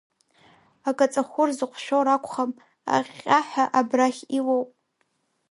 Акаҵахәыр 0.89 1.49
зыҟәшәо 1.57 1.99
ракәхап, 2.05 2.51
аҟьҟьа 2.95 3.39
ҳәа 3.47 3.65
абрахь 3.79 4.21
илоуп… 4.37 4.69